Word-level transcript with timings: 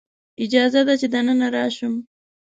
اجازه 0.43 0.81
ده 0.87 0.93
چې 1.01 1.07
دننه 1.13 1.47
راشم؟ 1.55 1.93